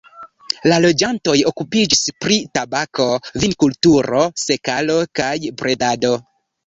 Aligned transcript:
La 0.69 0.77
loĝantoj 0.85 1.35
okupiĝis 1.51 2.01
pri 2.25 2.37
tabako, 2.59 3.05
vinkulturo, 3.45 4.23
sekalo 4.47 4.97
kaj 5.21 5.33
bredado. 5.63 6.15